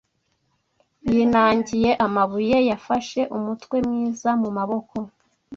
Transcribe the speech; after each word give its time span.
yinangiye 1.11 1.91
amabuye; 2.05 2.57
Yafashe 2.69 3.21
umutwe 3.37 3.75
mwiza 3.87 4.29
mu 4.41 4.49
maboko 4.57 4.95